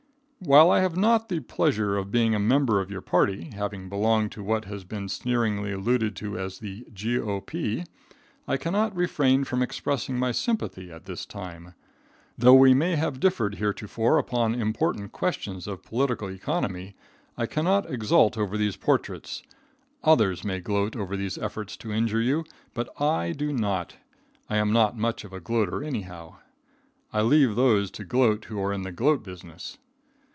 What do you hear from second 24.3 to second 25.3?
I am not much